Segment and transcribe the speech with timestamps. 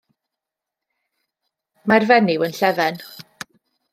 [1.93, 3.01] Mae'r fenyw yn llefen.